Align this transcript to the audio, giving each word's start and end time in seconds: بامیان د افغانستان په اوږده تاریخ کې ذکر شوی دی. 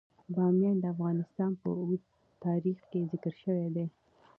بامیان 0.33 0.77
د 0.81 0.85
افغانستان 0.93 1.51
په 1.61 1.67
اوږده 1.81 2.09
تاریخ 2.45 2.77
کې 2.91 3.09
ذکر 3.11 3.33
شوی 3.43 3.67
دی. 3.75 3.85